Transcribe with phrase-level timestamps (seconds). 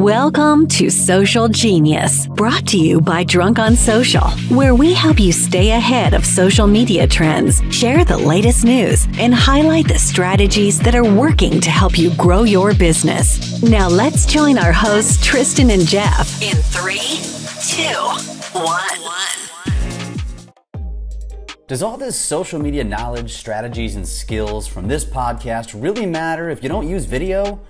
[0.00, 5.30] Welcome to Social Genius, brought to you by Drunk on Social, where we help you
[5.30, 10.94] stay ahead of social media trends, share the latest news, and highlight the strategies that
[10.94, 13.62] are working to help you grow your business.
[13.62, 17.20] Now let's join our hosts, Tristan and Jeff, in three,
[17.68, 17.92] two,
[18.58, 19.00] one.
[21.66, 26.62] Does all this social media knowledge, strategies, and skills from this podcast really matter if
[26.62, 27.60] you don't use video?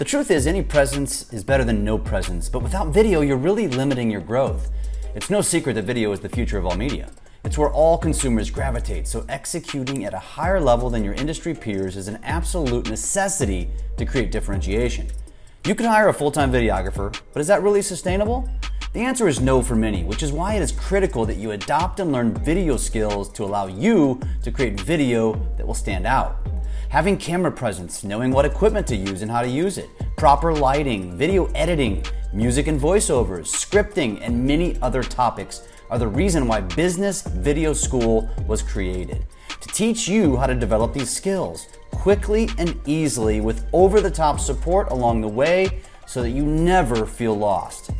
[0.00, 3.68] The truth is, any presence is better than no presence, but without video, you're really
[3.68, 4.70] limiting your growth.
[5.14, 7.10] It's no secret that video is the future of all media.
[7.44, 11.98] It's where all consumers gravitate, so executing at a higher level than your industry peers
[11.98, 13.68] is an absolute necessity
[13.98, 15.06] to create differentiation.
[15.66, 18.48] You can hire a full time videographer, but is that really sustainable?
[18.94, 22.00] The answer is no for many, which is why it is critical that you adopt
[22.00, 26.38] and learn video skills to allow you to create video that will stand out.
[26.90, 31.16] Having camera presence, knowing what equipment to use and how to use it, proper lighting,
[31.16, 37.22] video editing, music and voiceovers, scripting, and many other topics are the reason why Business
[37.22, 39.24] Video School was created.
[39.60, 44.40] To teach you how to develop these skills quickly and easily with over the top
[44.40, 47.92] support along the way so that you never feel lost.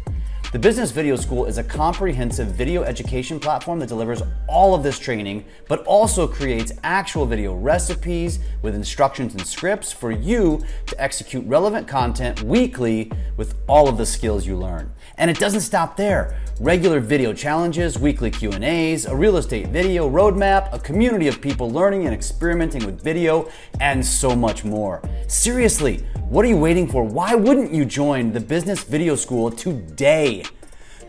[0.53, 4.98] The Business Video School is a comprehensive video education platform that delivers all of this
[4.98, 11.47] training, but also creates actual video recipes with instructions and scripts for you to execute
[11.47, 14.93] relevant content weekly with all of the skills you learn.
[15.19, 16.37] And it doesn't stop there.
[16.59, 22.06] Regular video challenges, weekly Q&As, a real estate video roadmap, a community of people learning
[22.06, 23.48] and experimenting with video,
[23.81, 25.01] and so much more.
[25.28, 27.03] Seriously, what are you waiting for?
[27.05, 30.40] Why wouldn't you join the Business Video School today?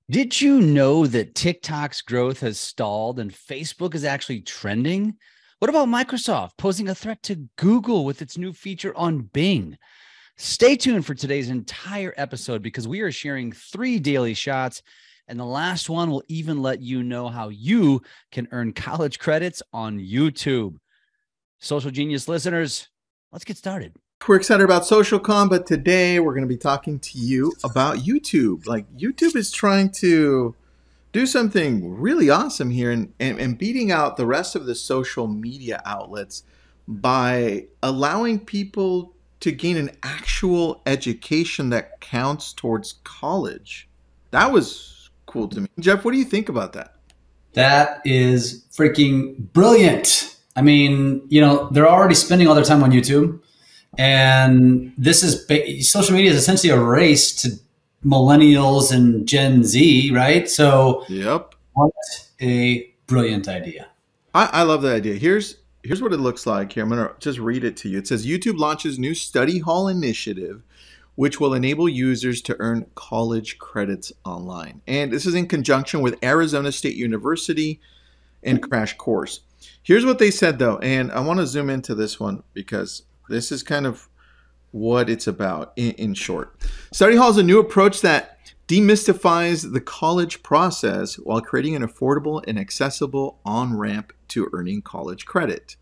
[0.10, 5.16] Did you know that TikTok's growth has stalled and Facebook is actually trending?
[5.60, 9.76] What about Microsoft posing a threat to Google with its new feature on Bing?
[10.36, 14.84] Stay tuned for today's entire episode because we are sharing three daily shots,
[15.28, 19.64] and the last one will even let you know how you can earn college credits
[19.74, 20.76] on YouTube.
[21.58, 22.88] Social Genius listeners,
[23.32, 23.96] let's get started.
[24.28, 28.68] We're excited about SocialCon, but today we're going to be talking to you about YouTube.
[28.68, 30.56] Like, YouTube is trying to
[31.12, 35.28] do something really awesome here and, and, and beating out the rest of the social
[35.28, 36.44] media outlets
[36.88, 43.88] by allowing people to gain an actual education that counts towards college.
[44.32, 45.68] That was cool to me.
[45.80, 46.96] Jeff, what do you think about that?
[47.54, 50.38] That is freaking brilliant.
[50.56, 53.40] I mean, you know, they're already spending all their time on YouTube
[53.98, 57.52] and this is social media is essentially a race to
[58.08, 60.50] millennials and Gen Z, right?
[60.50, 61.56] So, yep.
[61.74, 61.92] What
[62.42, 63.88] a brilliant idea.
[64.34, 65.16] I, I love that idea.
[65.16, 66.84] Here's here's what it looks like here.
[66.84, 67.98] I'm gonna just read it to you.
[67.98, 70.64] It says YouTube launches new study hall initiative
[71.18, 74.80] which will enable users to earn college credits online.
[74.86, 77.82] And this is in conjunction with Arizona State University
[78.44, 79.40] and Crash Course.
[79.82, 83.52] Here's what they said though, and I want to zoom into this one because this
[83.52, 84.08] is kind of
[84.72, 86.56] what it's about in, in short.
[86.92, 92.44] Study Hall is a new approach that demystifies the college process while creating an affordable
[92.48, 95.78] and accessible on ramp to earning college credit.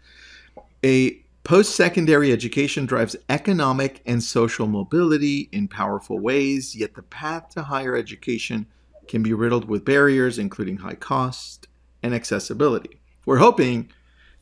[0.83, 7.49] A post secondary education drives economic and social mobility in powerful ways, yet the path
[7.49, 8.67] to higher education
[9.07, 11.67] can be riddled with barriers, including high cost
[12.03, 12.99] and accessibility.
[13.25, 13.89] We're hoping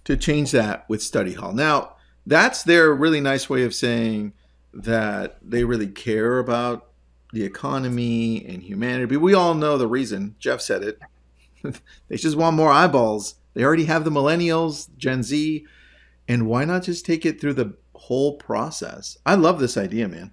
[0.03, 1.53] to change that with Study Hall.
[1.53, 1.95] Now,
[2.25, 4.33] that's their really nice way of saying
[4.73, 6.89] that they really care about
[7.31, 9.05] the economy and humanity.
[9.05, 10.35] But we all know the reason.
[10.39, 10.99] Jeff said it.
[12.07, 13.35] they just want more eyeballs.
[13.53, 15.65] They already have the millennials, Gen Z,
[16.27, 19.17] and why not just take it through the whole process?
[19.25, 20.31] I love this idea, man.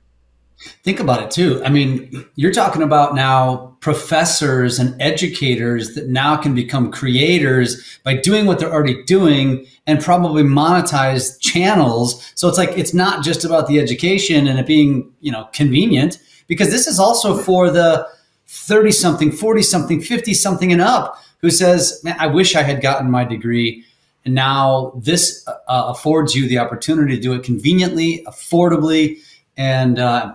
[0.85, 1.63] Think about it too.
[1.65, 8.15] I mean, you're talking about now professors and educators that now can become creators by
[8.15, 12.31] doing what they're already doing and probably monetize channels.
[12.35, 16.19] So it's like it's not just about the education and it being, you know, convenient
[16.47, 18.07] because this is also for the
[18.49, 22.83] 30 something, 40 something, 50 something and up who says, "Man, I wish I had
[22.83, 23.85] gotten my degree."
[24.27, 29.17] And now this uh, affords you the opportunity to do it conveniently, affordably,
[29.57, 30.35] and uh,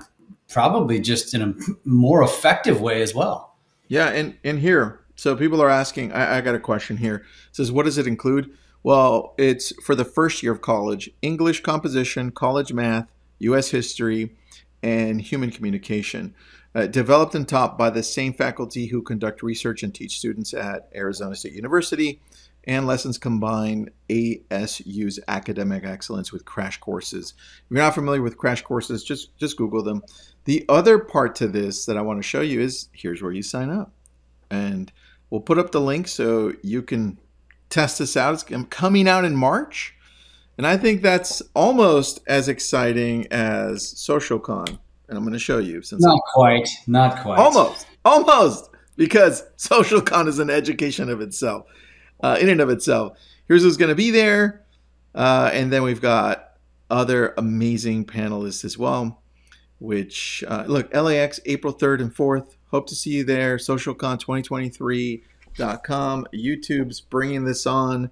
[0.50, 1.53] probably just in a
[1.83, 3.56] more effective way as well.
[3.88, 6.12] Yeah, and and here, so people are asking.
[6.12, 7.15] I, I got a question here.
[7.15, 8.56] It says, what does it include?
[8.83, 13.07] Well, it's for the first year of college English composition, college math,
[13.39, 13.69] U.S.
[13.71, 14.36] history,
[14.83, 16.36] and human communication.
[16.74, 20.89] Uh, developed and taught by the same faculty who conduct research and teach students at
[20.94, 22.19] Arizona State University.
[22.68, 27.34] And lessons combine ASU's academic excellence with crash courses.
[27.38, 30.04] If you're not familiar with crash courses, just just Google them.
[30.46, 33.44] The other part to this that I want to show you is here's where you
[33.44, 33.92] sign up.
[34.50, 34.92] And
[35.30, 37.20] we'll put up the link so you can
[37.70, 38.34] test this out.
[38.34, 39.96] It's coming out in March.
[40.58, 44.80] And I think that's almost as exciting as SocialCon.
[45.08, 45.82] And I'm going to show you.
[45.82, 47.38] Since not quite, not quite.
[47.38, 51.66] Almost, almost, because SocialCon is an education of itself,
[52.25, 53.16] uh, in and of itself.
[53.48, 54.66] Here's who's going to be there,
[55.13, 56.54] uh, and then we've got
[56.89, 59.22] other amazing panelists as well.
[59.77, 62.56] Which uh, look, LAX April 3rd and 4th.
[62.72, 63.57] Hope to see you there.
[63.57, 66.27] SocialCon2023.com.
[66.33, 68.10] YouTube's bringing this on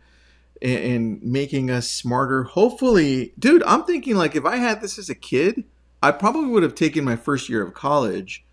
[0.61, 2.43] and, and making us smarter.
[2.43, 5.63] Hopefully, dude, I'm thinking like if I had this as a kid,
[6.03, 8.45] I probably would have taken my first year of college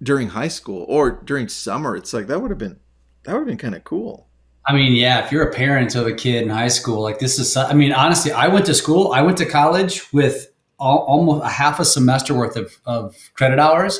[0.00, 1.96] during high school or during summer.
[1.96, 2.78] It's like that would have been
[3.24, 4.27] that would have been kind of cool.
[4.68, 7.38] I mean, yeah, if you're a parent of a kid in high school, like this
[7.38, 11.42] is, I mean, honestly, I went to school, I went to college with all, almost
[11.42, 13.98] a half a semester worth of, of credit hours.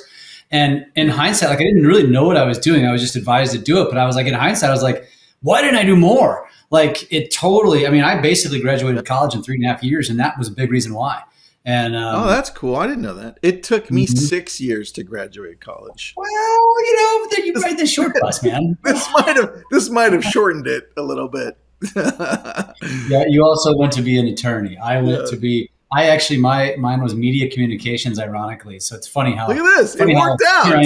[0.50, 2.86] And in hindsight, like I didn't really know what I was doing.
[2.86, 3.88] I was just advised to do it.
[3.88, 5.08] But I was like, in hindsight, I was like,
[5.40, 6.46] why didn't I do more?
[6.70, 10.10] Like it totally, I mean, I basically graduated college in three and a half years,
[10.10, 11.22] and that was a big reason why.
[11.68, 12.76] And um, oh, that's cool.
[12.76, 13.38] I didn't know that.
[13.42, 14.16] It took me mm-hmm.
[14.16, 16.14] six years to graduate college.
[16.16, 18.78] Well, you know, then you ride the short bus, man.
[18.84, 21.58] this might have this might have shortened it a little bit.
[21.94, 24.78] yeah, you also went to be an attorney.
[24.78, 25.26] I went yeah.
[25.26, 28.80] to be I actually my mine was media communications, ironically.
[28.80, 29.94] So it's funny how look at this.
[29.94, 30.74] It worked out.
[30.74, 30.78] I,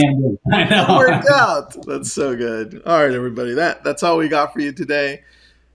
[0.53, 0.85] I know.
[0.85, 1.77] It worked out.
[1.87, 2.83] That's so good.
[2.85, 3.55] All right, everybody.
[3.55, 5.23] That that's all we got for you today.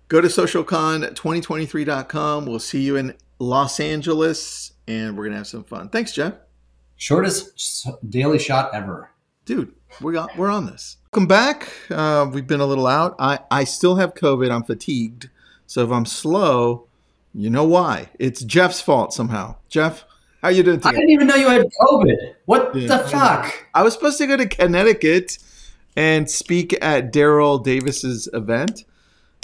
[0.09, 2.45] Go to socialcon2023.com.
[2.45, 5.89] We'll see you in Los Angeles, and we're gonna have some fun.
[5.89, 6.33] Thanks, Jeff.
[6.95, 9.11] Shortest daily shot ever,
[9.45, 9.73] dude.
[10.01, 10.97] We got we're on this.
[11.13, 11.69] Welcome back.
[11.89, 13.15] Uh, we've been a little out.
[13.19, 14.51] I I still have COVID.
[14.51, 15.29] I'm fatigued.
[15.65, 16.87] So if I'm slow,
[17.33, 18.09] you know why?
[18.19, 19.55] It's Jeff's fault somehow.
[19.69, 20.05] Jeff,
[20.41, 20.89] how you doing today?
[20.89, 22.35] I didn't even know you had COVID.
[22.45, 22.87] What yeah.
[22.87, 23.67] the fuck?
[23.73, 25.37] I was supposed to go to Connecticut
[25.95, 28.85] and speak at Daryl Davis's event,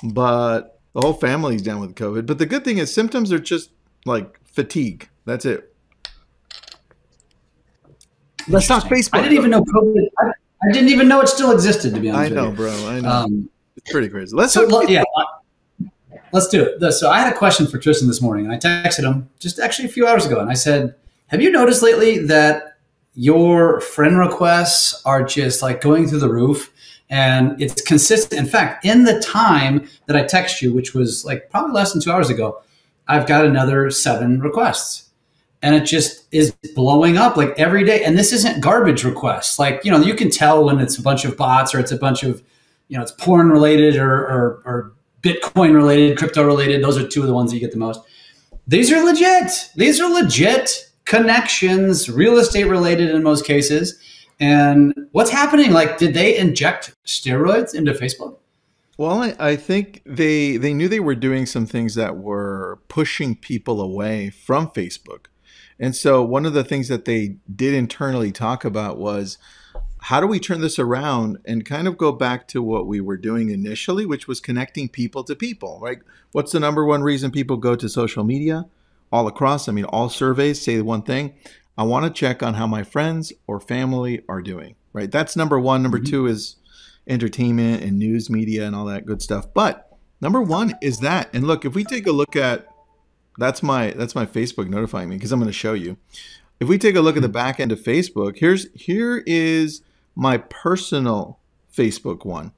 [0.04, 2.26] but the whole family's down with COVID.
[2.26, 3.72] But the good thing is symptoms are just
[4.06, 5.10] like fatigue.
[5.26, 5.74] That's it.
[8.48, 9.18] Let's talk Facebook.
[9.18, 10.08] I didn't even know COVID.
[10.20, 11.94] I, I, didn't even know it still existed.
[11.96, 12.72] To be honest, I know, bro.
[12.88, 13.10] I know.
[13.10, 14.36] Um, it's pretty crazy.
[14.36, 14.90] Let's so, talk.
[14.90, 15.04] Yeah.
[16.32, 16.92] Let's do it.
[16.94, 19.88] So I had a question for Tristan this morning, and I texted him just actually
[19.88, 20.96] a few hours ago, and I said,
[21.28, 22.78] "Have you noticed lately that
[23.14, 26.72] your friend requests are just like going through the roof?"
[27.10, 28.40] And it's consistent.
[28.40, 32.02] In fact, in the time that I text you, which was like probably less than
[32.02, 32.62] two hours ago,
[33.08, 35.10] I've got another seven requests
[35.64, 38.04] and it just is blowing up like every day.
[38.04, 39.58] And this isn't garbage requests.
[39.58, 41.98] Like, you know, you can tell when it's a bunch of bots or it's a
[41.98, 42.44] bunch of,
[42.90, 46.84] you know, it's porn related or, or, or Bitcoin related, crypto related.
[46.84, 48.02] Those are two of the ones that you get the most.
[48.68, 49.70] These are legit.
[49.76, 53.98] These are legit connections, real estate related in most cases.
[54.42, 55.72] And what's happening?
[55.72, 58.36] Like, did they inject steroids into Facebook?
[58.98, 63.36] Well, I, I, think they they knew they were doing some things that were pushing
[63.36, 65.26] people away from Facebook.
[65.80, 69.40] And so one of the things that they did internally talk about was
[70.02, 73.18] how do we turn this around and kind of go back to what we were
[73.18, 76.00] doing initially, which was connecting people to people, right?
[76.32, 78.66] What's the number one reason people go to social media
[79.12, 79.68] all across?
[79.68, 81.34] I mean, all surveys say the one thing
[81.78, 85.12] I want to check on how my friends or family are doing, right?
[85.12, 85.82] That's number one.
[85.82, 86.12] Number mm-hmm.
[86.12, 86.58] two is
[87.08, 89.54] entertainment and news media and all that good stuff.
[89.54, 89.90] But
[90.22, 91.30] number one is that.
[91.34, 92.68] And look, if we take a look at
[93.38, 95.98] that's my that's my Facebook notifying me because I'm going to show you.
[96.60, 97.34] If we take a look at the mm-hmm.
[97.34, 99.82] back end of Facebook, here's here is
[100.16, 101.40] my personal
[101.76, 102.52] Facebook one.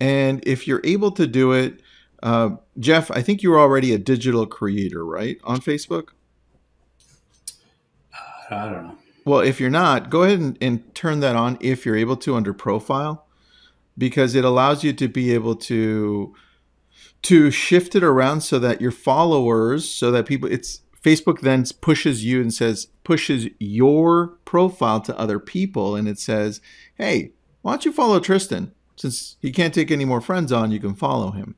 [0.00, 1.80] And if you're able to do it,
[2.22, 6.08] uh, Jeff, I think you're already a digital creator, right, on Facebook?
[8.12, 8.98] Uh, I don't know.
[9.24, 12.34] Well, if you're not, go ahead and, and turn that on if you're able to
[12.34, 13.26] under profile,
[13.96, 16.34] because it allows you to be able to
[17.22, 22.24] to shift it around so that your followers, so that people, it's Facebook then pushes
[22.24, 25.94] you and says, pushes your profile to other people.
[25.96, 26.60] And it says,
[26.96, 27.32] hey,
[27.62, 28.72] why don't you follow Tristan?
[28.96, 31.54] Since he can't take any more friends on, you can follow him.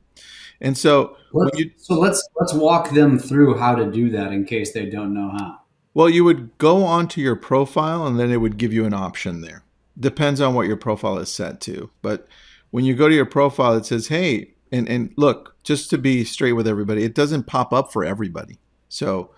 [0.61, 1.17] And so,
[1.55, 5.13] you, so let's let's walk them through how to do that in case they don't
[5.13, 5.59] know how.
[5.93, 9.41] Well, you would go onto your profile, and then it would give you an option
[9.41, 9.64] there.
[9.99, 12.27] Depends on what your profile is set to, but
[12.71, 16.23] when you go to your profile, it says, "Hey," And and look, just to be
[16.23, 18.59] straight with everybody, it doesn't pop up for everybody.
[18.89, 19.31] So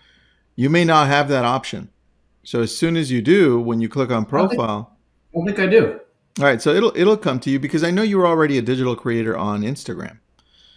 [0.55, 1.89] you may not have that option.
[2.43, 4.97] So as soon as you do, when you click on profile,
[5.35, 5.99] I think I do.
[6.39, 8.61] All right, so it'll it'll come to you because I know you were already a
[8.61, 10.19] digital creator on Instagram.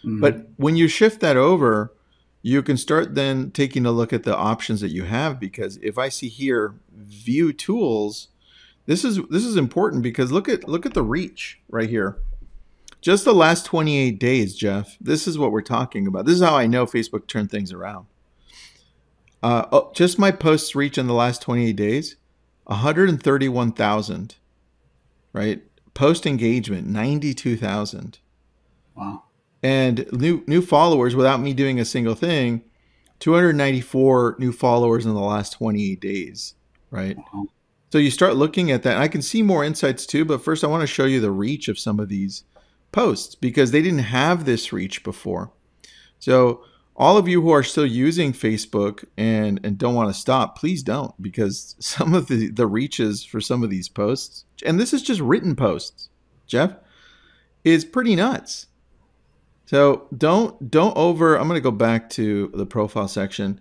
[0.05, 0.21] Mm-hmm.
[0.21, 1.95] But when you shift that over,
[2.43, 5.97] you can start then taking a look at the options that you have because if
[5.99, 8.29] I see here view tools,
[8.87, 12.19] this is this is important because look at look at the reach right here.
[13.01, 14.99] Just the last 28 days, Jeff.
[15.01, 16.27] This is what we're talking about.
[16.27, 18.07] This is how I know Facebook turned things around.
[19.43, 22.17] Uh, oh, just my posts reach in the last 28 days,
[22.65, 24.35] 131,000.
[25.33, 25.63] Right,
[25.95, 28.19] post engagement 92,000.
[28.95, 29.23] Wow
[29.63, 32.63] and new new followers without me doing a single thing
[33.19, 36.55] 294 new followers in the last 28 days
[36.91, 37.17] right
[37.91, 40.67] so you start looking at that i can see more insights too but first i
[40.67, 42.45] want to show you the reach of some of these
[42.93, 45.51] posts because they didn't have this reach before
[46.19, 46.63] so
[46.97, 50.83] all of you who are still using facebook and and don't want to stop please
[50.83, 55.03] don't because some of the the reaches for some of these posts and this is
[55.03, 56.09] just written posts
[56.47, 56.75] jeff
[57.65, 58.67] is pretty nuts
[59.71, 61.37] so don't don't over.
[61.37, 63.61] I'm going to go back to the profile section.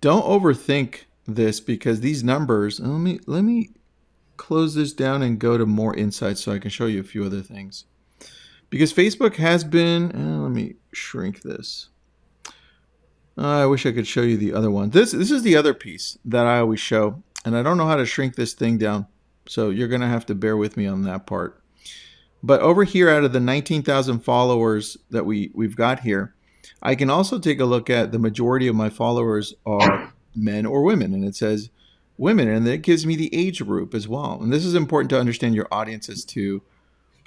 [0.00, 2.80] Don't overthink this because these numbers.
[2.80, 3.70] Let me let me
[4.36, 7.24] close this down and go to more insights so I can show you a few
[7.24, 7.84] other things.
[8.70, 10.12] Because Facebook has been.
[10.14, 11.88] Uh, let me shrink this.
[13.36, 14.90] Uh, I wish I could show you the other one.
[14.90, 17.96] This this is the other piece that I always show, and I don't know how
[17.96, 19.06] to shrink this thing down.
[19.48, 21.60] So you're going to have to bear with me on that part.
[22.42, 26.34] But over here, out of the 19,000 followers that we, we've got here,
[26.82, 30.82] I can also take a look at the majority of my followers are men or
[30.82, 31.14] women.
[31.14, 31.70] And it says
[32.18, 34.38] women, and it gives me the age group as well.
[34.40, 36.62] And this is important to understand your audience as to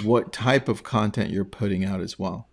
[0.04, 2.48] what type of content you're putting out as well.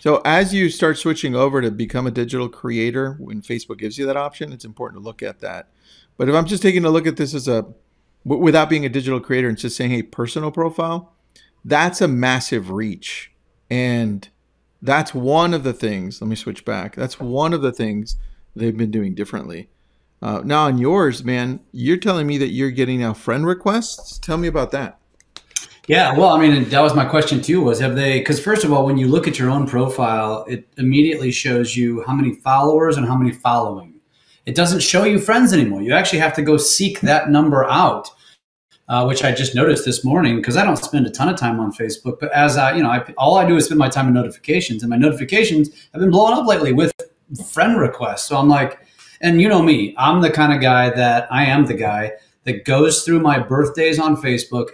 [0.00, 4.06] So as you start switching over to become a digital creator, when Facebook gives you
[4.06, 5.68] that option, it's important to look at that.
[6.16, 7.66] But if I'm just taking a look at this as a,
[8.24, 11.12] without being a digital creator and just saying, hey, personal profile,
[11.64, 13.32] that's a massive reach.
[13.70, 14.28] And
[14.82, 16.96] that's one of the things, let me switch back.
[16.96, 18.16] That's one of the things
[18.56, 19.68] they've been doing differently.
[20.22, 24.18] Uh, now, on yours, man, you're telling me that you're getting now friend requests.
[24.18, 24.98] Tell me about that.
[25.86, 27.62] Yeah, well, I mean, that was my question too.
[27.62, 28.18] Was have they?
[28.18, 32.04] Because first of all, when you look at your own profile, it immediately shows you
[32.06, 33.94] how many followers and how many following.
[34.46, 35.82] It doesn't show you friends anymore.
[35.82, 38.10] You actually have to go seek that number out
[38.90, 41.60] uh, which I just noticed this morning because I don't spend a ton of time
[41.60, 42.18] on Facebook.
[42.18, 44.82] But as I, you know, I, all I do is spend my time in notifications,
[44.82, 46.92] and my notifications have been blowing up lately with
[47.52, 48.24] friend requests.
[48.26, 48.80] So I'm like,
[49.20, 52.12] and you know me, I'm the kind of guy that I am the guy
[52.44, 54.70] that goes through my birthdays on Facebook